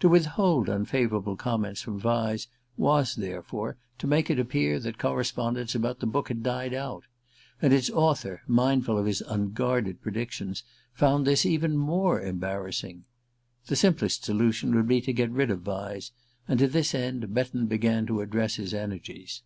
To 0.00 0.08
withhold 0.08 0.70
unfavourable 0.70 1.36
comments 1.36 1.82
from 1.82 2.00
Vyse 2.00 2.46
was, 2.78 3.14
therefore, 3.14 3.76
to 3.98 4.06
make 4.06 4.30
it 4.30 4.38
appear 4.38 4.80
that 4.80 4.96
correspondence 4.96 5.74
about 5.74 6.00
the 6.00 6.06
book 6.06 6.28
had 6.28 6.42
died 6.42 6.72
out; 6.72 7.04
and 7.60 7.74
its 7.74 7.90
author, 7.90 8.40
mindful 8.46 8.96
of 8.96 9.04
his 9.04 9.20
unguarded 9.20 10.00
predictions, 10.00 10.62
found 10.94 11.26
this 11.26 11.44
even 11.44 11.76
more 11.76 12.22
embarrassing. 12.22 13.04
The 13.66 13.76
simplest 13.76 14.24
solution 14.24 14.74
would 14.74 14.88
be 14.88 15.02
to 15.02 15.12
get 15.12 15.28
rid 15.30 15.50
of 15.50 15.60
Vyse; 15.60 16.10
and 16.48 16.58
to 16.58 16.68
this 16.68 16.94
end 16.94 17.34
Betton 17.34 17.66
began 17.66 18.06
to 18.06 18.22
address 18.22 18.54
his 18.54 18.72
energies. 18.72 19.42